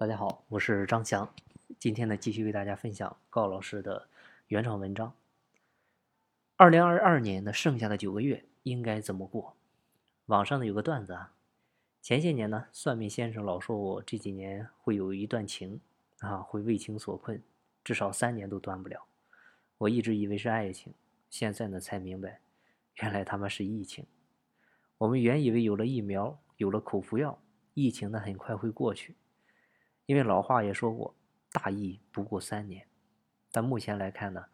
[0.00, 1.30] 大家好，我是张翔，
[1.78, 4.08] 今天呢继续为大家分享高老师的
[4.46, 5.12] 原创文章。
[6.56, 9.54] 二零二二年的剩下的九个月应该怎么过？
[10.24, 11.34] 网上呢有个段子啊，
[12.00, 15.78] 前些年呢算命先生老说我这几年会有一段情
[16.20, 17.42] 啊，会为情所困，
[17.84, 19.04] 至少三年都断不了。
[19.76, 20.94] 我一直以为是爱情，
[21.28, 22.40] 现在呢才明白，
[23.02, 24.06] 原来他妈是疫情。
[24.96, 27.38] 我们原以为有了疫苗，有了口服药，
[27.74, 29.14] 疫情呢很快会过去。
[30.10, 31.14] 因为老话也说过，
[31.52, 32.84] 大疫不过三年，
[33.52, 34.46] 但目前来看呢，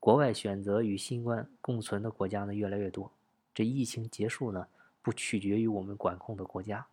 [0.00, 3.12] 国外选择与新冠共存的国家呢越来越多。
[3.52, 4.66] 这疫情结束呢，
[5.02, 6.86] 不取决于我们管控的国家，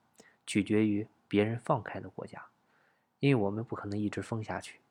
[0.45, 2.47] 取决于别人放开的国家。
[3.19, 4.81] 因为我们不可能一直封下去。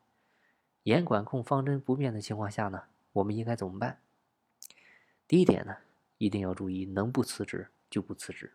[0.84, 3.98] 严管控方针不变的情况下呢，我们应该怎么办？
[5.28, 5.76] 第一点呢，
[6.16, 8.54] 一定要注意，能不辞职就不辞职。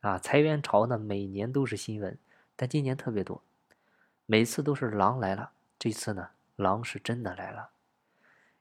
[0.00, 2.18] 啊，裁员潮呢每年都是新闻，
[2.56, 3.42] 但今年特别多。
[4.28, 7.70] 每次都是狼来了，这次呢，狼是真的来了。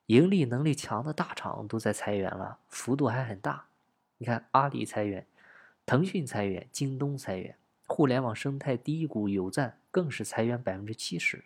[0.06, 3.66] 盈利能力强的大厂都在裁员了，幅度还很大。
[4.20, 5.26] 你看，阿里裁员，
[5.84, 11.44] 腾讯裁员，京东裁员，互联网生态第一股有赞更是裁员百分之七十。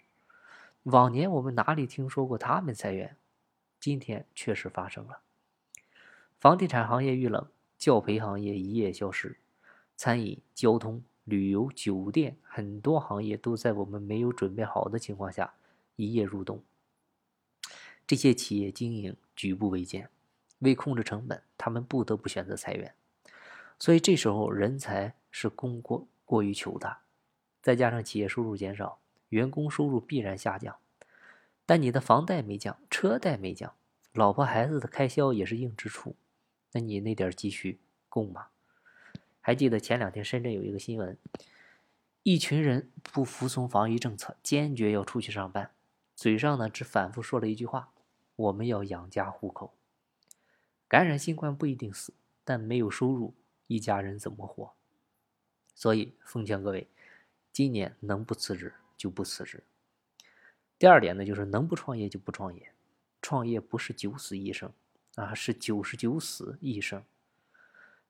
[0.83, 3.15] 往年我们哪里听说过他们裁员？
[3.79, 5.19] 今天确实发生了。
[6.37, 9.37] 房地产行业遇冷，教培行业一夜消失，
[9.95, 11.01] 餐饮、交通。
[11.29, 15.53] 旅游、酒店很多行业都在我们没有准备好的情况下
[15.95, 16.63] 一夜入冬。
[18.07, 20.09] 这些企业经营举步维艰，
[20.59, 22.93] 为控制成本，他们不得不选择裁员。
[23.77, 26.97] 所以这时候人才是供过过于求的，
[27.61, 30.75] 再加上企业收入减少，员工收入必然下降。
[31.65, 33.73] 但你的房贷没降，车贷没降，
[34.13, 36.15] 老婆孩子的开销也是硬支出，
[36.71, 38.47] 那你那点积蓄够吗？
[39.41, 41.17] 还记得前两天深圳有一个新闻，
[42.23, 45.71] 一群人不服从防疫政策，坚决要出去上班，
[46.15, 47.91] 嘴上呢只反复说了一句话
[48.35, 49.73] ：“我们要养家糊口。”
[50.87, 52.13] 感染新冠不一定死，
[52.43, 53.33] 但没有收入，
[53.67, 54.73] 一家人怎么活？
[55.73, 56.87] 所以奉劝各位，
[57.53, 59.63] 今年能不辞职就不辞职。
[60.77, 62.71] 第二点呢，就是能不创业就不创业，
[63.21, 64.71] 创业不是九死一生
[65.15, 67.03] 啊，是九十九死一生。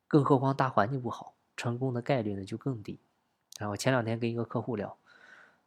[0.09, 2.99] 更何况大环境不好，成功的概率呢就更低。
[3.59, 4.97] 然后前两天跟一个客户聊，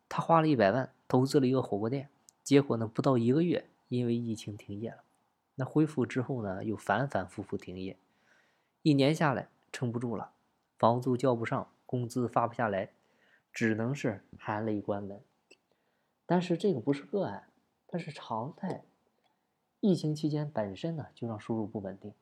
[0.08, 2.08] 他花了一百万投资了一个火锅店，
[2.42, 5.04] 结果呢不到一个月，因为疫情停业了。
[5.54, 7.97] 那恢复之后呢，又反反复复停业，
[8.82, 10.32] 一年下来撑不住了，
[10.76, 12.91] 房租交不上，工资发不下来，
[13.52, 15.20] 只能是含泪关门。
[16.26, 17.48] 但是这个不是个案，
[17.86, 18.82] 它是常态。
[19.78, 22.12] 疫情期间本身呢就让收入不稳定，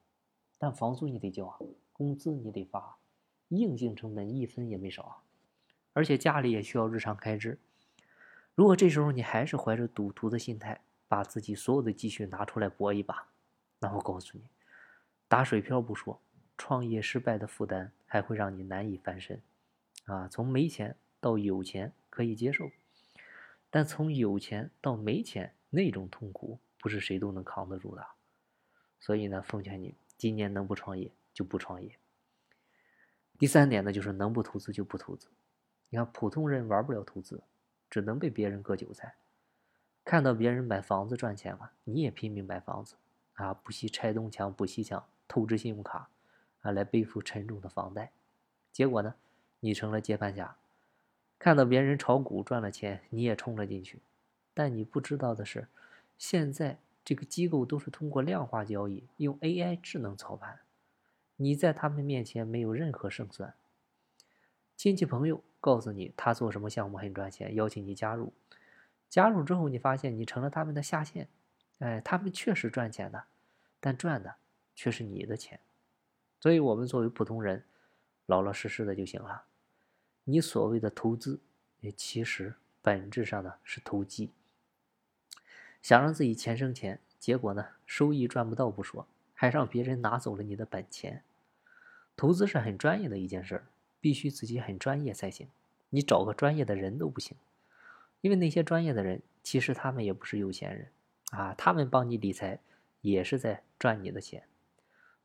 [0.59, 1.59] 但房租你得交啊。
[2.01, 2.97] 工资你得发，
[3.49, 5.21] 硬性成本一分也没少啊！
[5.93, 7.59] 而且家里也需要日常开支。
[8.55, 13.29] 如果这时候你还是怀着赌徒的心态，把自己所有的积蓄拿出来搏一把，
[13.81, 14.45] 那我告诉你，
[15.29, 16.19] 打水漂不说，
[16.57, 19.39] 创业失败的负担还会让你难以翻身。
[20.07, 22.71] 啊，从没钱到有钱可以接受，
[23.69, 28.07] 但从有钱到没钱那种痛苦，不是谁都能扛得住的。
[28.99, 31.13] 所以呢，奉劝你，今年能不创业？
[31.33, 31.99] 就不创业。
[33.39, 35.29] 第三点呢，就是能不投资就不投资。
[35.89, 37.43] 你看，普通人玩不了投资，
[37.89, 39.15] 只能被别人割韭菜。
[40.05, 42.97] 看到别人买房子赚钱了，你也拼命买房子
[43.35, 46.11] 啊，不惜拆东墙补西墙，透支信用卡
[46.63, 48.13] 啊，来背负沉重的房贷。
[48.73, 49.15] 结果呢，
[49.61, 50.57] 你成了接盘侠。
[51.39, 54.01] 看到别人炒股赚了钱，你也冲了进去。
[54.53, 55.69] 但你不知道的是，
[56.19, 60.61] 现在这个机构都是通过量化交易，用 AI 智能操盘。
[61.43, 63.55] 你在他们面前没有任何胜算。
[64.77, 68.35] 亲戚朋友告诉你他做什么项目很赚钱，邀请你加入。
[69.09, 71.29] 加入之后，你发现你成了他们的下线。
[71.79, 73.25] 哎，他们确实赚钱的，
[73.81, 74.37] 但赚的
[74.77, 75.59] 却是你的钱。
[76.39, 77.65] 所以，我们作为普通人，
[78.27, 79.45] 老老实实的就行了。
[80.25, 81.41] 你所谓的投资，
[81.81, 84.31] 也其实本质上呢是投机。
[85.81, 91.25] 想让自己钱生钱，结果呢收益赚不到不说，还让别人拿走了你的本钱。
[92.21, 93.65] 投资是很专业的一件事儿，
[93.99, 95.49] 必须自己很专业才行。
[95.89, 97.35] 你找个专业的人都不行，
[98.21, 100.89] 因为那些专业的人其实他们也不是有钱人
[101.31, 102.61] 啊，他们帮你理财
[103.01, 104.43] 也是在赚你的钱。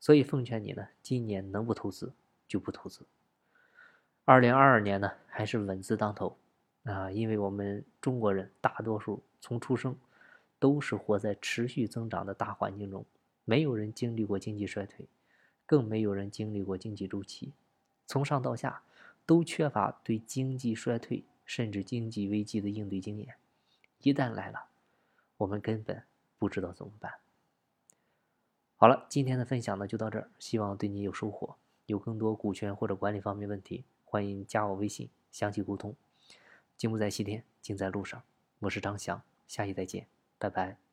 [0.00, 2.14] 所以奉劝你呢，今年能不投资
[2.48, 3.04] 就不投资。
[4.24, 6.38] 二零二二年呢，还是稳字当头
[6.84, 9.94] 啊，因为我们中国人大多数从出生
[10.58, 13.04] 都是活在持续增长的大环境中，
[13.44, 15.04] 没有人经历过经济衰退。
[15.66, 17.52] 更没有人经历过经济周期，
[18.06, 18.82] 从上到下
[19.26, 23.34] 都缺乏对经济衰退甚至经济危机的应对经验。
[24.00, 24.68] 一旦来了，
[25.36, 26.02] 我们根本
[26.38, 27.14] 不知道怎么办。
[28.76, 31.56] 好了，今天的分享呢就到这儿，希望对你有收获。
[31.86, 35.94] 有更多股权或者管理方面问题，欢迎加我微信详细沟通。
[36.76, 38.22] 金不在西天，金在路上。
[38.58, 40.06] 我是张翔，下期再见，
[40.38, 40.85] 拜拜。